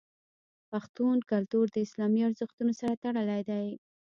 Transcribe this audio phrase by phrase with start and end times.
[0.69, 3.67] پښتون کلتور د اسلامي ارزښتونو سره تړلی دی.